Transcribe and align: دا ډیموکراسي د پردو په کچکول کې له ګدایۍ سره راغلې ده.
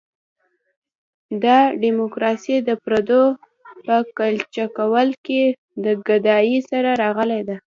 دا 1.43 1.57
ډیموکراسي 1.83 2.55
د 2.67 2.69
پردو 2.83 3.23
په 3.85 3.95
کچکول 4.17 5.09
کې 5.25 5.41
له 5.83 5.91
ګدایۍ 6.07 6.57
سره 6.69 6.89
راغلې 7.01 7.41
ده. 7.47 7.55